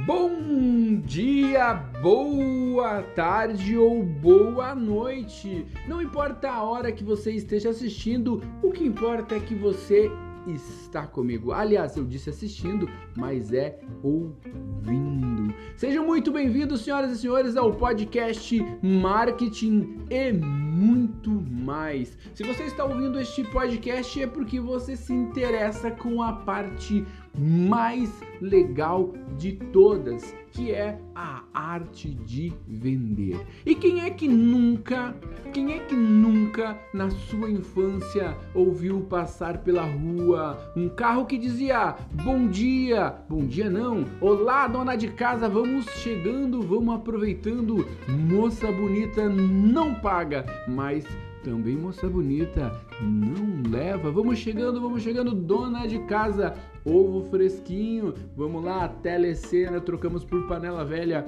Bom 0.06 1.02
dia, 1.06 1.74
boa 2.02 3.04
tarde 3.16 3.78
ou 3.78 4.04
boa 4.04 4.74
noite. 4.74 5.66
Não 5.88 6.02
importa 6.02 6.50
a 6.50 6.64
hora 6.64 6.92
que 6.92 7.04
você 7.04 7.32
esteja 7.32 7.70
assistindo, 7.70 8.42
o 8.64 8.72
que 8.72 8.84
importa 8.84 9.36
é 9.36 9.40
que 9.40 9.54
você 9.54 10.10
está 10.56 11.06
comigo. 11.06 11.52
Aliás, 11.52 11.96
eu 11.96 12.06
disse 12.06 12.30
assistindo, 12.30 12.90
mas 13.16 13.52
é 13.54 13.80
ouvindo. 14.02 15.54
Sejam 15.76 16.06
muito 16.06 16.32
bem-vindos, 16.32 16.82
senhoras 16.82 17.12
e 17.12 17.18
senhores, 17.18 17.56
ao 17.56 17.74
podcast 17.74 18.60
Marketing 18.82 20.06
e 20.10 20.32
muito 20.32 21.30
mais. 21.30 22.18
Se 22.34 22.44
você 22.44 22.64
está 22.64 22.86
ouvindo 22.86 23.20
este 23.20 23.44
podcast 23.44 24.22
é 24.22 24.28
porque 24.28 24.60
você 24.60 24.96
se 24.96 25.14
interessa 25.14 25.92
com 25.92 26.22
a 26.22 26.34
parte 26.34 27.06
mais 27.40 28.12
legal 28.42 29.14
de 29.38 29.54
todas, 29.54 30.36
que 30.52 30.72
é 30.72 31.00
a 31.16 31.44
arte 31.54 32.10
de 32.10 32.52
vender. 32.68 33.40
E 33.66 33.74
quem 33.74 34.02
é 34.02 34.10
que 34.10 34.28
nunca, 34.28 35.16
quem 35.54 35.74
é 35.74 35.80
que 35.80 35.96
nunca 35.96 36.78
na 36.94 37.10
sua 37.10 37.50
infância 37.50 38.36
ouviu 38.54 39.02
passar 39.02 39.60
pela 39.60 39.84
rua 39.84 40.58
um 40.76 40.90
carro 40.90 41.26
que 41.26 41.38
dizia: 41.38 41.96
"Bom 42.24 42.48
dia". 42.48 43.16
Bom 43.30 43.46
dia 43.46 43.70
não. 43.70 44.06
Olá, 44.20 44.68
dona 44.68 44.96
de 44.96 45.08
casa, 45.08 45.48
vamos 45.48 45.86
chegando, 45.86 46.62
vamos 46.62 46.96
aproveitando. 46.96 47.88
Moça 48.08 48.70
bonita 48.72 49.30
não 49.30 49.96
paga, 49.96 50.46
mas 50.68 51.06
também 51.44 51.76
moça 51.76 52.08
bonita, 52.08 52.72
não 53.02 53.70
leva. 53.72 54.12
Vamos 54.12 54.40
chegando, 54.40 54.82
vamos 54.82 55.02
chegando, 55.02 55.34
dona 55.34 55.88
de 55.88 56.00
casa, 56.00 56.54
ovo 56.86 57.24
fresquinho. 57.30 58.14
Vamos 58.36 58.64
lá, 58.64 58.88
telecena, 58.88 59.80
trocamos 59.82 60.24
por 60.24 60.48
panela 60.48 60.84
velha 60.86 61.26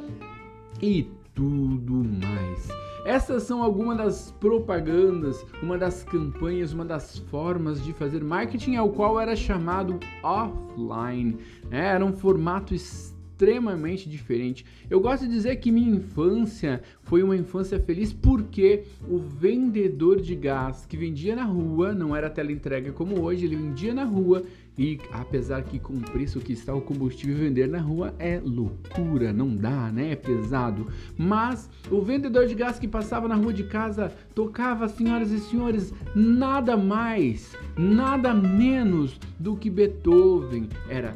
e 0.81 1.07
tudo 1.33 1.93
mais. 1.93 2.69
Essas 3.03 3.43
são 3.43 3.63
algumas 3.63 3.97
das 3.97 4.31
propagandas, 4.39 5.43
uma 5.61 5.75
das 5.75 6.03
campanhas, 6.03 6.71
uma 6.71 6.85
das 6.85 7.17
formas 7.17 7.83
de 7.83 7.93
fazer 7.93 8.23
marketing 8.23 8.75
ao 8.75 8.89
qual 8.89 9.19
era 9.19 9.35
chamado 9.35 9.99
offline. 10.21 11.37
É, 11.71 11.87
era 11.87 12.05
um 12.05 12.13
formato 12.13 12.75
extremamente 12.75 13.10
extremamente 13.41 14.07
diferente. 14.07 14.63
Eu 14.87 14.99
gosto 14.99 15.25
de 15.25 15.31
dizer 15.31 15.55
que 15.55 15.71
minha 15.71 15.95
infância 15.95 16.81
foi 17.01 17.23
uma 17.23 17.35
infância 17.35 17.79
feliz 17.79 18.13
porque 18.13 18.83
o 19.09 19.17
vendedor 19.17 20.21
de 20.21 20.35
gás 20.35 20.85
que 20.85 20.95
vendia 20.95 21.35
na 21.35 21.43
rua, 21.43 21.91
não 21.91 22.15
era 22.15 22.29
tela 22.29 22.51
entrega 22.51 22.91
como 22.91 23.19
hoje, 23.19 23.45
ele 23.45 23.55
vendia 23.55 23.95
na 23.95 24.03
rua 24.03 24.43
e 24.77 24.99
apesar 25.11 25.63
que 25.63 25.79
com 25.79 25.93
o 25.93 26.01
preço 26.01 26.39
que 26.39 26.53
está 26.53 26.73
o 26.73 26.81
combustível 26.81 27.35
vender 27.35 27.67
na 27.67 27.79
rua 27.79 28.13
é 28.19 28.39
loucura, 28.43 29.33
não 29.33 29.55
dá, 29.55 29.91
né? 29.91 30.11
É 30.11 30.15
pesado. 30.15 30.87
Mas 31.17 31.69
o 31.89 31.99
vendedor 32.01 32.45
de 32.45 32.55
gás 32.55 32.77
que 32.77 32.87
passava 32.87 33.27
na 33.27 33.35
rua 33.35 33.51
de 33.51 33.63
casa 33.63 34.11
tocava, 34.35 34.87
senhoras 34.87 35.31
e 35.31 35.39
senhores, 35.39 35.93
nada 36.15 36.77
mais, 36.77 37.55
nada 37.75 38.33
menos 38.33 39.19
do 39.39 39.55
que 39.55 39.69
Beethoven. 39.69 40.69
Era 40.87 41.13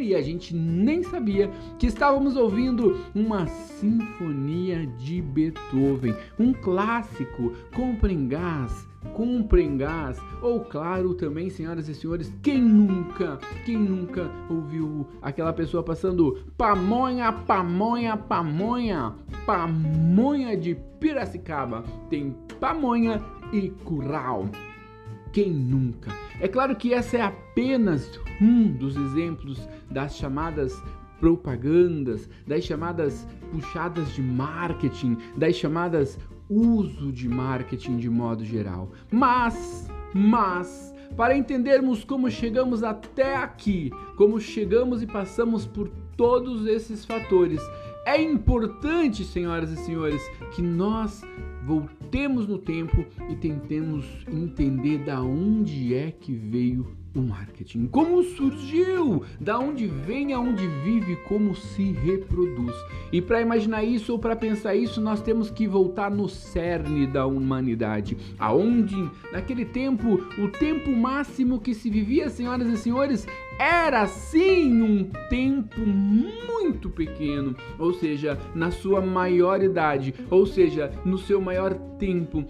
e 0.00 0.14
a 0.14 0.22
gente 0.22 0.54
nem 0.54 1.02
sabia 1.02 1.50
que 1.78 1.86
estávamos 1.86 2.36
ouvindo 2.36 3.00
uma 3.14 3.46
sinfonia 3.46 4.86
de 4.86 5.22
Beethoven, 5.22 6.14
um 6.38 6.52
clássico, 6.52 7.52
comprem 7.74 8.28
gás, 8.28 8.86
comprem 9.14 9.76
gás. 9.76 10.18
Ou 10.42 10.60
claro, 10.60 11.14
também, 11.14 11.50
senhoras 11.50 11.88
e 11.88 11.94
senhores, 11.94 12.32
quem 12.42 12.60
nunca, 12.60 13.38
quem 13.64 13.78
nunca 13.78 14.30
ouviu 14.48 15.06
aquela 15.22 15.52
pessoa 15.52 15.82
passando 15.82 16.38
pamonha, 16.56 17.32
pamonha, 17.32 18.16
pamonha, 18.16 19.14
pamonha 19.46 20.56
de 20.56 20.74
Piracicaba. 21.00 21.84
Tem 22.10 22.34
pamonha 22.60 23.22
e 23.52 23.70
curral. 23.84 24.48
Quem 25.32 25.50
nunca? 25.50 26.10
É 26.40 26.48
claro 26.48 26.74
que 26.76 26.94
essa 26.94 27.16
é 27.16 27.22
apenas 27.22 28.10
um 28.40 28.72
dos 28.72 28.96
exemplos 28.96 29.68
das 29.90 30.16
chamadas 30.16 30.82
propagandas, 31.20 32.28
das 32.46 32.64
chamadas 32.64 33.26
puxadas 33.50 34.12
de 34.14 34.22
marketing, 34.22 35.16
das 35.36 35.56
chamadas 35.56 36.18
uso 36.48 37.12
de 37.12 37.28
marketing 37.28 37.98
de 37.98 38.08
modo 38.08 38.44
geral. 38.44 38.90
Mas, 39.10 39.88
mas, 40.14 40.94
para 41.16 41.36
entendermos 41.36 42.04
como 42.04 42.30
chegamos 42.30 42.82
até 42.82 43.36
aqui, 43.36 43.90
como 44.16 44.40
chegamos 44.40 45.02
e 45.02 45.06
passamos 45.06 45.66
por 45.66 45.90
todos 46.16 46.66
esses 46.66 47.04
fatores, 47.04 47.60
é 48.06 48.20
importante, 48.20 49.24
senhoras 49.24 49.70
e 49.70 49.76
senhores, 49.76 50.22
que 50.54 50.62
nós 50.62 51.22
voltemos 51.64 51.97
no 52.48 52.58
tempo 52.58 53.04
e 53.28 53.36
tentemos 53.36 54.04
entender 54.26 54.98
da 55.04 55.20
onde 55.22 55.94
é 55.94 56.10
que 56.10 56.32
veio 56.32 56.96
o 57.18 57.22
marketing. 57.22 57.86
Como 57.86 58.22
surgiu? 58.22 59.24
Da 59.40 59.58
onde 59.58 59.86
vem, 59.86 60.32
aonde 60.32 60.66
vive, 60.84 61.16
como 61.28 61.54
se 61.54 61.92
reproduz. 61.92 62.74
E 63.12 63.20
para 63.20 63.40
imaginar 63.40 63.84
isso 63.84 64.12
ou 64.12 64.18
para 64.18 64.36
pensar 64.36 64.74
isso, 64.74 65.00
nós 65.00 65.20
temos 65.20 65.50
que 65.50 65.66
voltar 65.66 66.10
no 66.10 66.28
cerne 66.28 67.06
da 67.06 67.26
humanidade, 67.26 68.16
aonde 68.38 68.96
naquele 69.32 69.64
tempo, 69.64 70.14
o 70.38 70.48
tempo 70.48 70.90
máximo 70.90 71.60
que 71.60 71.74
se 71.74 71.90
vivia, 71.90 72.28
senhoras 72.28 72.68
e 72.68 72.76
senhores, 72.76 73.26
era 73.58 74.06
sim 74.06 74.82
um 74.82 75.04
tempo 75.28 75.80
muito 75.80 76.88
pequeno, 76.88 77.56
ou 77.78 77.92
seja, 77.92 78.38
na 78.54 78.70
sua 78.70 79.00
maior 79.00 79.62
idade, 79.62 80.14
ou 80.30 80.46
seja, 80.46 80.92
no 81.04 81.18
seu 81.18 81.40
maior 81.40 81.74
tempo 81.98 82.44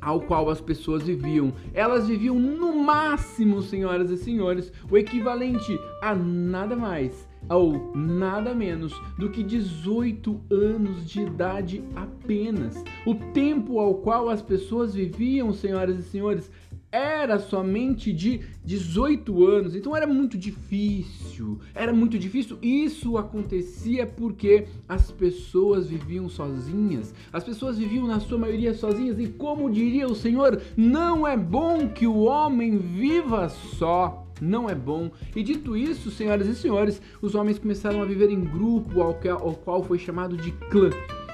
ao 0.00 0.20
qual 0.20 0.50
as 0.50 0.60
pessoas 0.60 1.04
viviam. 1.04 1.52
Elas 1.74 2.08
viviam 2.08 2.38
no 2.38 2.82
máximo, 2.82 3.62
senhoras 3.62 4.10
e 4.10 4.16
senhores, 4.16 4.72
o 4.90 4.96
equivalente 4.96 5.78
a 6.02 6.14
nada 6.14 6.76
mais 6.76 7.28
ou 7.48 7.94
nada 7.94 8.54
menos 8.54 8.92
do 9.16 9.30
que 9.30 9.42
18 9.42 10.40
anos 10.50 11.08
de 11.08 11.20
idade 11.22 11.84
apenas. 11.94 12.82
O 13.06 13.14
tempo 13.14 13.78
ao 13.78 13.94
qual 13.94 14.28
as 14.28 14.42
pessoas 14.42 14.94
viviam, 14.94 15.52
senhoras 15.52 15.98
e 15.98 16.02
senhores, 16.02 16.50
era 16.90 17.38
somente 17.38 18.12
de 18.12 18.40
18 18.64 19.46
anos, 19.46 19.74
então 19.74 19.94
era 19.94 20.06
muito 20.06 20.38
difícil. 20.38 21.58
Era 21.74 21.92
muito 21.92 22.18
difícil. 22.18 22.58
Isso 22.62 23.18
acontecia 23.18 24.06
porque 24.06 24.66
as 24.88 25.10
pessoas 25.10 25.88
viviam 25.88 26.28
sozinhas. 26.28 27.14
As 27.32 27.44
pessoas 27.44 27.78
viviam 27.78 28.06
na 28.06 28.20
sua 28.20 28.38
maioria 28.38 28.72
sozinhas 28.74 29.18
e 29.18 29.28
como 29.28 29.70
diria 29.70 30.06
o 30.06 30.14
Senhor, 30.14 30.60
não 30.76 31.26
é 31.26 31.36
bom 31.36 31.88
que 31.88 32.06
o 32.06 32.20
homem 32.20 32.78
viva 32.78 33.48
só. 33.48 34.24
Não 34.40 34.70
é 34.70 34.74
bom. 34.74 35.10
E 35.34 35.42
dito 35.42 35.76
isso, 35.76 36.12
senhoras 36.12 36.46
e 36.46 36.54
senhores, 36.54 37.02
os 37.20 37.34
homens 37.34 37.58
começaram 37.58 38.00
a 38.00 38.04
viver 38.04 38.30
em 38.30 38.40
grupo, 38.40 39.02
ao 39.02 39.14
qual 39.54 39.82
foi 39.82 39.98
chamado 39.98 40.36
de 40.36 40.52
clã. 40.70 40.90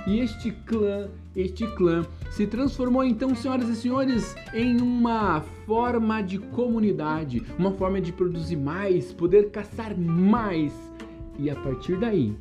E 0.06 0.20
este 0.20 0.50
clã, 0.50 1.08
este 1.34 1.66
clã 1.66 2.04
se 2.30 2.46
transformou 2.46 3.02
então, 3.04 3.34
senhoras 3.34 3.68
e 3.70 3.76
senhores, 3.76 4.37
em 4.52 4.78
uma 4.80 5.40
forma 5.66 6.23
de 6.23 6.38
comunidade, 6.38 7.42
uma 7.58 7.73
forma 7.73 8.00
de 8.00 8.12
produzir 8.12 8.56
mais, 8.56 9.12
poder 9.12 9.50
caçar 9.50 9.96
mais. 9.96 10.75
E 11.38 11.49
a 11.49 11.56
partir 11.56 11.96
daí, 11.96 12.37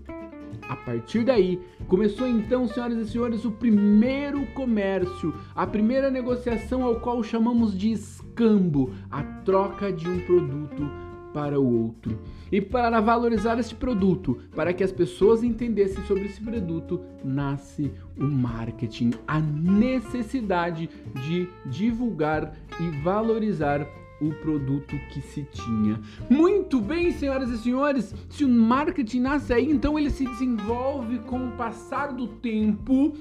a 0.67 0.75
partir 0.75 1.23
daí, 1.23 1.59
começou 1.87 2.27
então, 2.27 2.67
senhoras 2.67 2.97
e 2.97 3.11
senhores, 3.11 3.45
o 3.45 3.51
primeiro 3.51 4.45
comércio, 4.47 5.33
a 5.55 5.65
primeira 5.65 6.11
negociação 6.11 6.83
ao 6.83 6.99
qual 6.99 7.23
chamamos 7.23 7.77
de 7.77 7.91
escambo, 7.91 8.91
a 9.09 9.23
troca 9.23 9.91
de 9.91 10.09
um 10.09 10.19
produto 10.19 11.02
para 11.33 11.59
o 11.59 11.83
outro. 11.83 12.19
E 12.51 12.61
para 12.61 13.01
valorizar 13.01 13.59
esse 13.59 13.73
produto, 13.73 14.39
para 14.55 14.71
que 14.73 14.83
as 14.83 14.91
pessoas 14.91 15.43
entendessem 15.43 16.03
sobre 16.05 16.25
esse 16.25 16.39
produto, 16.39 17.01
nasce 17.23 17.91
o 18.17 18.23
marketing, 18.23 19.11
a 19.27 19.39
necessidade 19.39 20.89
de 21.27 21.49
divulgar 21.65 22.55
e 22.79 23.03
valorizar 23.03 23.85
o 24.21 24.33
produto 24.35 24.95
que 25.11 25.21
se 25.21 25.43
tinha. 25.51 25.99
Muito 26.29 26.79
bem, 26.79 27.11
senhoras 27.11 27.49
e 27.49 27.57
senhores, 27.57 28.13
se 28.29 28.45
o 28.45 28.49
marketing 28.49 29.19
nasce 29.19 29.53
aí, 29.53 29.69
então 29.69 29.97
ele 29.97 30.09
se 30.09 30.25
desenvolve 30.25 31.19
com 31.19 31.47
o 31.47 31.51
passar 31.51 32.13
do 32.13 32.27
tempo 32.27 33.13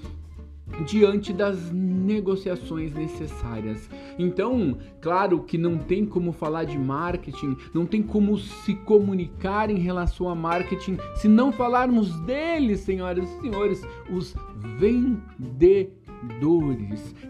diante 0.87 1.33
das 1.33 1.71
negociações 1.73 2.93
necessárias. 2.93 3.89
Então, 4.19 4.77
claro 5.01 5.43
que 5.43 5.57
não 5.57 5.79
tem 5.79 6.05
como 6.05 6.33
falar 6.33 6.65
de 6.65 6.79
marketing, 6.79 7.57
não 7.73 7.87
tem 7.87 8.03
como 8.03 8.37
se 8.39 8.75
comunicar 8.75 9.71
em 9.71 9.79
relação 9.79 10.29
a 10.29 10.35
marketing 10.35 10.99
se 11.15 11.29
não 11.29 11.53
falarmos 11.53 12.19
dele, 12.21 12.77
senhoras 12.77 13.31
e 13.31 13.41
senhores, 13.41 13.83
os 14.11 14.35
vendedores. 14.79 16.03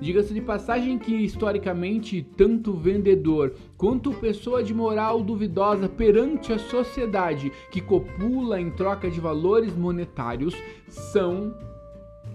Diga-se 0.00 0.34
de 0.34 0.40
passagem 0.40 0.98
que 0.98 1.14
historicamente 1.14 2.26
tanto 2.36 2.72
vendedor 2.74 3.54
quanto 3.76 4.12
pessoa 4.12 4.62
de 4.62 4.74
moral 4.74 5.22
duvidosa 5.22 5.88
perante 5.88 6.52
a 6.52 6.58
sociedade 6.58 7.50
que 7.70 7.80
copula 7.80 8.60
em 8.60 8.70
troca 8.70 9.10
de 9.10 9.20
valores 9.20 9.74
monetários 9.74 10.54
são 10.88 11.54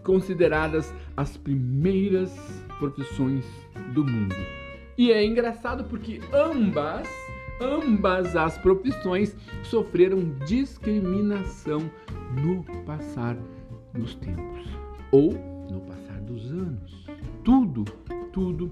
consideradas 0.08 0.94
as 1.18 1.36
primeiras 1.36 2.34
profissões 2.80 3.46
do 3.94 4.06
mundo. 4.06 4.36
E 4.98 5.12
é 5.12 5.24
engraçado 5.24 5.84
porque 5.84 6.22
ambas, 6.34 7.10
ambas 7.62 8.34
as 8.38 8.58
profissões 8.58 9.36
sofreram 9.64 10.34
discriminação 10.46 11.92
no 12.42 12.64
passar 12.86 13.38
dos 13.94 14.16
tempos 14.16 14.66
ou 15.12 15.34
no 15.70 15.82
passar 15.82 16.22
dos 16.22 16.52
anos. 16.54 17.06
Tudo, 17.44 17.84
tudo 18.32 18.72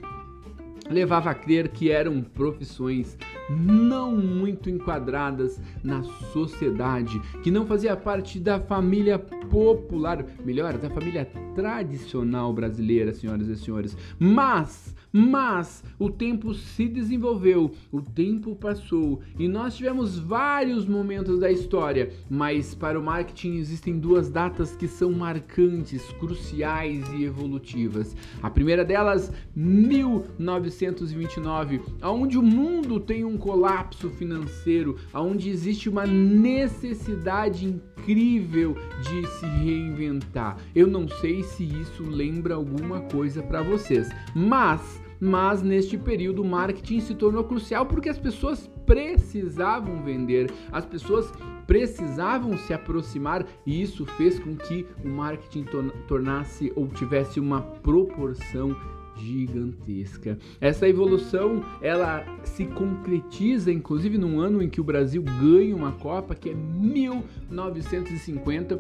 levava 0.89 1.30
a 1.30 1.36
crer 1.36 1.70
que 1.70 1.89
eram 1.89 2.22
profissões 2.22 3.18
não 3.50 4.15
muito 4.15 4.70
enquadradas 4.70 5.60
na 5.84 6.04
sociedade, 6.04 7.20
que 7.44 7.51
não 7.51 7.65
fazia 7.65 7.96
parte 7.96 8.39
da 8.39 8.60
família 8.60 9.18
popular, 9.18 10.25
melhor, 10.44 10.77
da 10.77 10.89
família 10.89 11.25
tradicional 11.56 12.54
brasileira, 12.54 13.13
senhoras 13.13 13.48
e 13.48 13.56
senhores. 13.56 13.98
Mas 14.20 14.96
mas 15.17 15.81
o 15.98 16.10
tempo 16.10 16.53
se 16.53 16.89
desenvolveu, 16.89 17.72
o 17.89 18.01
tempo 18.01 18.53
passou 18.53 19.22
e 19.39 19.48
nós 19.48 19.77
tivemos 19.77 20.19
vários 20.19 20.86
momentos 20.86 21.39
da 21.39 21.50
história, 21.50 22.12
mas 22.29 22.75
para 22.75 23.00
o 23.00 23.03
marketing 23.03 23.55
existem 23.55 23.98
duas 23.98 24.29
datas 24.29 24.75
que 24.75 24.89
são 24.89 25.13
marcantes, 25.13 26.03
cruciais 26.19 27.07
e 27.13 27.24
evolutivas. 27.24 28.13
A 28.43 28.50
primeira 28.50 28.84
delas, 28.84 29.31
1929, 29.55 31.81
onde 32.03 32.38
o 32.38 32.43
mundo 32.43 33.00
tem 33.00 33.24
um 33.24 33.38
colapso 33.38 34.10
financeiro, 34.10 34.98
onde 35.13 35.50
existe 35.50 35.88
uma 35.88 36.05
necessidade 36.05 37.65
incrível 37.65 38.75
de 39.01 39.25
se 39.27 39.45
reinventar. 39.45 40.57
Eu 40.75 40.88
não 40.88 41.07
sei 41.07 41.41
se 41.41 41.63
isso 41.63 42.03
lembra 42.03 42.55
alguma 42.55 43.00
coisa 43.00 43.41
para 43.41 43.62
vocês, 43.62 44.10
mas 44.36 45.04
mas 45.19 45.62
neste 45.62 45.98
período 45.98 46.41
o 46.41 46.45
marketing 46.45 47.00
se 47.00 47.15
tornou 47.15 47.43
crucial 47.43 47.86
porque 47.86 48.10
as 48.10 48.17
pessoas 48.17 48.69
precisavam 48.86 50.03
vender, 50.03 50.51
as 50.72 50.86
pessoas 50.86 51.31
precisavam 51.65 52.57
se 52.57 52.74
aproximar 52.74 53.45
e 53.65 53.81
isso 53.81 54.05
fez 54.05 54.38
com 54.39 54.55
que 54.55 54.86
o 55.03 55.07
marketing 55.07 55.65
tornasse 56.07 56.72
ou 56.75 56.88
tivesse 56.88 57.39
uma 57.39 57.62
proporção 57.62 58.75
gigantesca. 59.17 60.38
Essa 60.60 60.88
evolução, 60.88 61.63
ela 61.81 62.24
se 62.43 62.65
concretiza 62.65 63.72
inclusive 63.72 64.17
num 64.17 64.39
ano 64.39 64.62
em 64.62 64.69
que 64.69 64.81
o 64.81 64.84
Brasil 64.84 65.24
ganha 65.24 65.75
uma 65.75 65.93
Copa, 65.93 66.36
que 66.36 66.50
é 66.50 66.53
1950, 66.53 68.79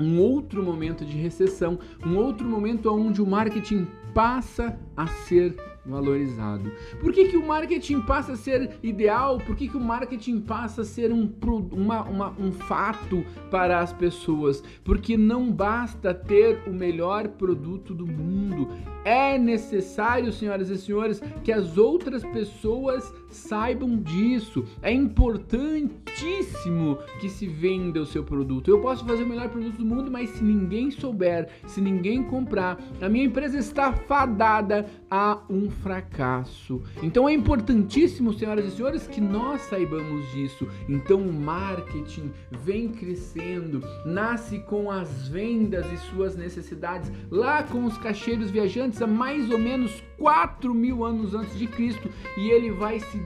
um 0.00 0.18
outro 0.18 0.62
momento 0.62 1.04
de 1.04 1.16
recessão, 1.16 1.78
um 2.04 2.16
outro 2.16 2.48
momento 2.48 2.90
onde 2.90 3.20
o 3.20 3.26
marketing 3.26 3.86
passa 4.14 4.78
a 4.96 5.06
ser 5.06 5.54
valorizado. 5.84 6.70
Por 7.00 7.12
que, 7.12 7.28
que 7.28 7.36
o 7.36 7.46
marketing 7.46 8.00
passa 8.02 8.32
a 8.32 8.36
ser 8.36 8.78
ideal? 8.82 9.38
Por 9.38 9.56
que, 9.56 9.68
que 9.68 9.76
o 9.76 9.80
marketing 9.80 10.40
passa 10.40 10.82
a 10.82 10.84
ser 10.84 11.12
um, 11.12 11.30
uma, 11.72 12.02
uma, 12.02 12.34
um 12.38 12.52
fato 12.52 13.24
para 13.50 13.80
as 13.80 13.92
pessoas? 13.92 14.62
Porque 14.84 15.16
não 15.16 15.50
basta 15.50 16.12
ter 16.12 16.62
o 16.66 16.72
melhor 16.72 17.28
produto 17.28 17.94
do 17.94 18.06
mundo. 18.06 18.68
É 19.04 19.38
necessário, 19.38 20.32
senhoras 20.32 20.68
e 20.68 20.76
senhores, 20.76 21.22
que 21.42 21.50
as 21.50 21.78
outras 21.78 22.22
pessoas 22.22 23.12
saibam 23.28 23.98
disso. 23.98 24.64
É 24.82 24.92
importantíssimo 24.92 26.98
que 27.18 27.28
se 27.28 27.46
venda 27.46 28.00
o 28.00 28.06
seu 28.06 28.22
produto. 28.22 28.70
Eu 28.70 28.80
posso 28.80 29.04
fazer 29.04 29.22
o 29.22 29.28
melhor 29.28 29.48
produto 29.48 29.78
do 29.78 29.86
mundo, 29.86 30.10
mas 30.10 30.28
se 30.30 30.44
ninguém 30.44 30.90
souber, 30.90 31.48
se 31.66 31.80
ninguém 31.80 32.22
comprar, 32.22 32.78
a 33.00 33.08
minha 33.08 33.24
empresa 33.24 33.58
está 33.58 33.92
fadada 33.92 34.86
a 35.10 35.40
um 35.50 35.68
fracasso. 35.70 36.82
Então 37.02 37.28
é 37.28 37.32
importantíssimo, 37.32 38.32
senhoras 38.32 38.66
e 38.66 38.76
senhores, 38.76 39.06
que 39.06 39.20
nós 39.20 39.62
saibamos 39.62 40.30
disso. 40.32 40.68
Então 40.88 41.20
o 41.20 41.32
marketing 41.32 42.30
vem 42.50 42.88
crescendo, 42.88 43.82
nasce 44.04 44.60
com 44.60 44.90
as 44.90 45.28
vendas 45.28 45.90
e 45.92 45.96
suas 45.96 46.36
necessidades, 46.36 47.10
lá 47.30 47.62
com 47.62 47.84
os 47.84 47.98
cacheiros 47.98 48.50
viajantes 48.50 49.02
há 49.02 49.06
mais 49.06 49.50
ou 49.50 49.58
menos 49.58 50.02
4 50.16 50.72
mil 50.74 51.04
anos 51.04 51.34
antes 51.34 51.58
de 51.58 51.66
Cristo 51.66 52.08
e 52.36 52.50
ele 52.50 52.70
vai 52.70 53.00
se 53.00 53.18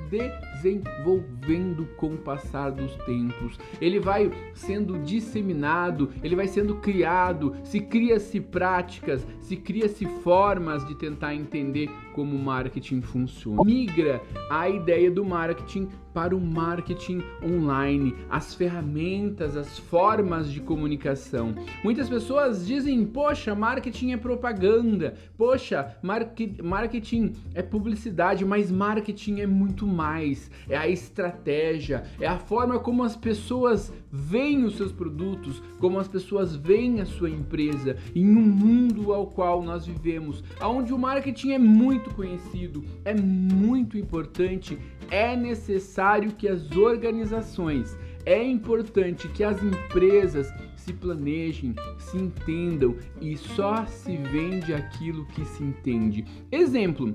desenvolvendo 0.64 1.86
com 1.96 2.14
o 2.14 2.18
passar 2.18 2.70
dos 2.70 2.94
tempos. 3.04 3.58
Ele 3.80 4.00
vai 4.00 4.32
sendo 4.54 4.98
disseminado, 5.00 6.10
ele 6.22 6.34
vai 6.34 6.48
sendo 6.48 6.76
criado, 6.76 7.54
se 7.62 7.80
cria-se 7.80 8.40
práticas, 8.40 9.26
se 9.40 9.56
cria-se 9.56 10.06
formas 10.22 10.86
de 10.86 10.94
tentar 10.94 11.34
entender 11.34 11.90
como 12.14 12.38
marketing 12.38 13.02
funciona. 13.02 13.62
Migra 13.64 14.22
a 14.48 14.68
ideia 14.68 15.10
do 15.10 15.24
marketing 15.24 15.88
para 16.14 16.34
o 16.34 16.40
marketing 16.40 17.22
online, 17.42 18.14
as 18.30 18.54
ferramentas, 18.54 19.56
as 19.56 19.78
formas 19.78 20.50
de 20.50 20.60
comunicação. 20.60 21.54
Muitas 21.82 22.08
pessoas 22.08 22.66
dizem: 22.66 23.04
"Poxa, 23.04 23.54
marketing 23.54 24.12
é 24.12 24.16
propaganda. 24.16 25.14
Poxa, 25.36 25.96
marketing 26.02 27.32
é 27.52 27.62
publicidade", 27.62 28.44
mas 28.44 28.70
marketing 28.70 29.40
é 29.40 29.46
muito 29.46 29.86
mais. 29.86 30.50
É 30.68 30.76
a 30.76 30.88
estratégia, 30.88 32.04
é 32.20 32.28
a 32.28 32.38
forma 32.38 32.78
como 32.78 33.02
as 33.02 33.16
pessoas 33.16 33.92
veem 34.10 34.64
os 34.64 34.76
seus 34.76 34.92
produtos, 34.92 35.60
como 35.80 35.98
as 35.98 36.06
pessoas 36.06 36.54
veem 36.54 37.00
a 37.00 37.06
sua 37.06 37.28
empresa 37.28 37.96
em 38.14 38.24
um 38.24 38.42
mundo 38.42 39.12
ao 39.12 39.26
qual 39.26 39.62
nós 39.62 39.84
vivemos, 39.84 40.44
onde 40.62 40.92
o 40.92 40.98
marketing 40.98 41.52
é 41.52 41.58
muito 41.58 42.03
conhecido, 42.10 42.84
é 43.04 43.14
muito 43.14 43.96
importante, 43.96 44.78
é 45.10 45.36
necessário 45.36 46.32
que 46.32 46.48
as 46.48 46.70
organizações, 46.76 47.96
é 48.26 48.42
importante 48.42 49.28
que 49.28 49.44
as 49.44 49.62
empresas 49.62 50.52
se 50.76 50.92
planejem, 50.92 51.74
se 51.98 52.16
entendam 52.18 52.96
e 53.20 53.36
só 53.36 53.86
se 53.86 54.16
vende 54.16 54.74
aquilo 54.74 55.24
que 55.28 55.44
se 55.44 55.62
entende. 55.62 56.24
Exemplo, 56.52 57.14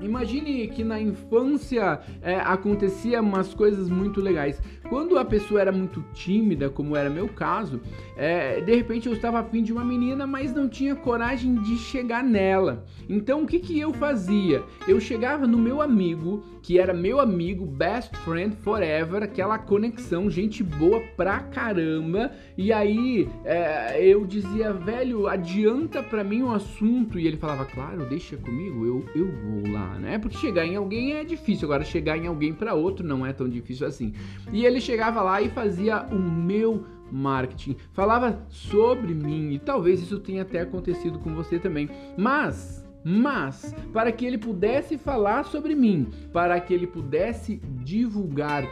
Imagine 0.00 0.68
que 0.68 0.84
na 0.84 1.00
infância 1.00 2.00
é, 2.20 2.36
acontecia 2.36 3.20
umas 3.20 3.54
coisas 3.54 3.88
muito 3.88 4.20
legais. 4.20 4.60
Quando 4.88 5.18
a 5.18 5.24
pessoa 5.24 5.60
era 5.60 5.72
muito 5.72 6.04
tímida, 6.12 6.68
como 6.68 6.96
era 6.96 7.08
meu 7.08 7.28
caso, 7.28 7.80
é, 8.16 8.60
de 8.60 8.74
repente 8.74 9.08
eu 9.08 9.14
estava 9.14 9.40
afim 9.40 9.62
de 9.62 9.72
uma 9.72 9.84
menina, 9.84 10.26
mas 10.26 10.52
não 10.52 10.68
tinha 10.68 10.94
coragem 10.94 11.54
de 11.62 11.76
chegar 11.76 12.22
nela. 12.22 12.84
Então 13.08 13.42
o 13.42 13.46
que, 13.46 13.58
que 13.58 13.78
eu 13.78 13.92
fazia? 13.94 14.62
Eu 14.86 15.00
chegava 15.00 15.46
no 15.46 15.58
meu 15.58 15.80
amigo, 15.80 16.44
que 16.62 16.78
era 16.78 16.92
meu 16.92 17.20
amigo, 17.20 17.64
best 17.64 18.14
friend 18.18 18.56
forever, 18.56 19.22
aquela 19.22 19.58
conexão, 19.58 20.30
gente 20.30 20.62
boa 20.62 21.00
pra 21.16 21.40
caramba. 21.40 22.30
E 22.56 22.72
aí 22.72 23.28
é, 23.44 23.98
eu 24.06 24.26
dizia, 24.26 24.72
velho, 24.72 25.26
adianta 25.26 26.02
pra 26.02 26.22
mim 26.22 26.42
o 26.42 26.46
um 26.46 26.52
assunto. 26.52 27.18
E 27.18 27.26
ele 27.26 27.36
falava, 27.36 27.64
claro, 27.64 28.06
deixa 28.06 28.36
comigo, 28.36 28.84
eu, 28.84 29.04
eu 29.14 29.26
vou 29.26 29.72
lá 29.72 29.83
né? 29.98 30.18
Porque 30.18 30.36
chegar 30.36 30.66
em 30.66 30.76
alguém 30.76 31.14
é 31.14 31.24
difícil, 31.24 31.66
agora 31.66 31.84
chegar 31.84 32.16
em 32.16 32.26
alguém 32.26 32.52
para 32.52 32.74
outro 32.74 33.06
não 33.06 33.24
é 33.24 33.32
tão 33.32 33.48
difícil 33.48 33.86
assim. 33.86 34.12
E 34.52 34.64
ele 34.64 34.80
chegava 34.80 35.22
lá 35.22 35.40
e 35.40 35.48
fazia 35.48 36.02
o 36.10 36.18
meu 36.18 36.84
marketing, 37.10 37.76
falava 37.92 38.42
sobre 38.48 39.14
mim 39.14 39.52
e 39.52 39.58
talvez 39.58 40.02
isso 40.02 40.18
tenha 40.18 40.42
até 40.42 40.60
acontecido 40.60 41.18
com 41.18 41.34
você 41.34 41.58
também. 41.58 41.88
Mas 42.16 42.84
mas 43.06 43.74
para 43.92 44.10
que 44.10 44.24
ele 44.24 44.38
pudesse 44.38 44.96
falar 44.96 45.44
sobre 45.44 45.74
mim, 45.74 46.08
para 46.32 46.58
que 46.58 46.72
ele 46.72 46.86
pudesse 46.86 47.60
divulgar 47.84 48.64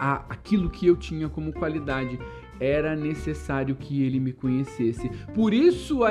a, 0.00 0.24
aquilo 0.30 0.70
que 0.70 0.86
eu 0.86 0.96
tinha 0.96 1.28
como 1.28 1.52
qualidade, 1.52 2.18
era 2.58 2.94
necessário 2.94 3.74
que 3.74 4.02
ele 4.02 4.20
me 4.20 4.32
conhecesse. 4.32 5.10
Por 5.34 5.52
isso 5.52 6.04
a, 6.04 6.10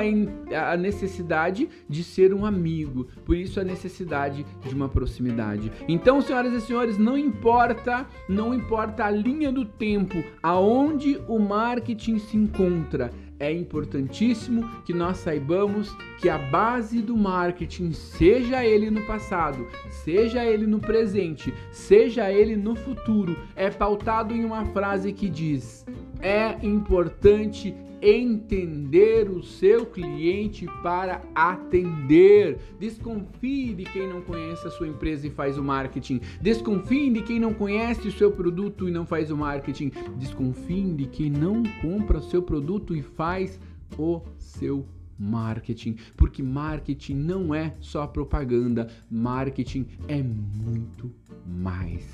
a, 0.72 0.76
necessidade 0.76 1.68
de 1.88 2.04
ser 2.04 2.32
um 2.32 2.44
amigo, 2.44 3.08
por 3.24 3.36
isso 3.36 3.60
a 3.60 3.64
necessidade 3.64 4.44
de 4.62 4.74
uma 4.74 4.88
proximidade. 4.88 5.70
Então, 5.88 6.20
senhoras 6.20 6.52
e 6.52 6.60
senhores, 6.60 6.98
não 6.98 7.16
importa, 7.16 8.06
não 8.28 8.54
importa 8.54 9.04
a 9.04 9.10
linha 9.10 9.50
do 9.50 9.64
tempo 9.64 10.22
aonde 10.42 11.20
o 11.28 11.38
marketing 11.38 12.18
se 12.18 12.36
encontra, 12.36 13.10
é 13.38 13.52
importantíssimo 13.52 14.68
que 14.84 14.92
nós 14.92 15.18
saibamos 15.18 15.94
que 16.18 16.28
a 16.28 16.38
base 16.38 17.02
do 17.02 17.16
marketing, 17.16 17.92
seja 17.92 18.64
ele 18.64 18.90
no 18.90 19.02
passado, 19.02 19.66
seja 19.90 20.44
ele 20.44 20.66
no 20.66 20.78
presente, 20.78 21.52
seja 21.70 22.32
ele 22.32 22.56
no 22.56 22.74
futuro, 22.76 23.36
é 23.56 23.70
pautado 23.70 24.32
em 24.32 24.44
uma 24.44 24.64
frase 24.66 25.12
que 25.12 25.28
diz: 25.28 25.84
é 26.24 26.58
importante 26.62 27.74
entender 28.00 29.30
o 29.30 29.42
seu 29.42 29.84
cliente 29.84 30.66
para 30.82 31.22
atender. 31.34 32.58
Desconfie 32.80 33.74
de 33.74 33.84
quem 33.84 34.08
não 34.08 34.22
conhece 34.22 34.66
a 34.66 34.70
sua 34.70 34.88
empresa 34.88 35.26
e 35.26 35.30
faz 35.30 35.58
o 35.58 35.62
marketing. 35.62 36.20
Desconfie 36.40 37.10
de 37.10 37.22
quem 37.22 37.38
não 37.38 37.52
conhece 37.52 38.08
o 38.08 38.12
seu 38.12 38.32
produto 38.32 38.88
e 38.88 38.90
não 38.90 39.06
faz 39.06 39.30
o 39.30 39.36
marketing. 39.36 39.92
Desconfie 40.16 40.94
de 40.94 41.06
quem 41.06 41.30
não 41.30 41.62
compra 41.82 42.18
o 42.18 42.22
seu 42.22 42.42
produto 42.42 42.96
e 42.96 43.02
faz 43.02 43.60
o 43.98 44.22
seu 44.38 44.86
marketing, 45.18 45.96
porque 46.16 46.42
marketing 46.42 47.14
não 47.14 47.54
é 47.54 47.72
só 47.80 48.06
propaganda, 48.06 48.88
marketing 49.10 49.86
é 50.08 50.22
muito 50.22 51.10
mais. 51.46 52.04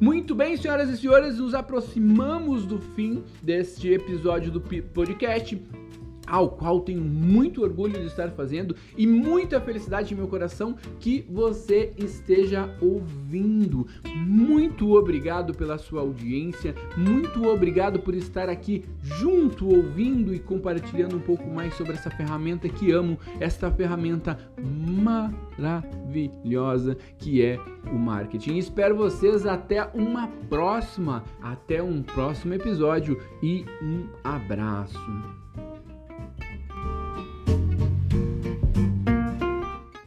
Muito 0.00 0.34
bem, 0.34 0.56
senhoras 0.56 0.88
e 0.90 0.96
senhores, 0.96 1.38
nos 1.38 1.54
aproximamos 1.54 2.64
do 2.64 2.78
fim 2.78 3.22
deste 3.42 3.88
episódio 3.88 4.50
do 4.50 4.60
podcast 4.60 5.60
ao 6.30 6.50
qual 6.50 6.80
tenho 6.80 7.02
muito 7.02 7.62
orgulho 7.62 7.98
de 7.98 8.06
estar 8.06 8.30
fazendo 8.30 8.76
e 8.96 9.06
muita 9.06 9.60
felicidade 9.60 10.14
em 10.14 10.16
meu 10.16 10.28
coração 10.28 10.76
que 11.00 11.26
você 11.28 11.92
esteja 11.98 12.72
ouvindo. 12.80 13.86
Muito 14.14 14.94
obrigado 14.94 15.52
pela 15.52 15.76
sua 15.76 16.02
audiência, 16.02 16.74
muito 16.96 17.48
obrigado 17.48 17.98
por 17.98 18.14
estar 18.14 18.48
aqui 18.48 18.84
junto, 19.02 19.66
ouvindo 19.66 20.32
e 20.32 20.38
compartilhando 20.38 21.16
um 21.16 21.20
pouco 21.20 21.50
mais 21.50 21.74
sobre 21.74 21.94
essa 21.94 22.10
ferramenta 22.10 22.68
que 22.68 22.92
amo, 22.92 23.18
esta 23.40 23.70
ferramenta 23.70 24.38
maravilhosa 25.58 26.96
que 27.18 27.42
é 27.42 27.58
o 27.90 27.98
marketing. 27.98 28.56
Espero 28.56 28.94
vocês 28.96 29.44
até 29.46 29.82
uma 29.94 30.28
próxima, 30.48 31.24
até 31.42 31.82
um 31.82 32.02
próximo 32.02 32.54
episódio 32.54 33.20
e 33.42 33.64
um 33.82 34.06
abraço. 34.22 35.39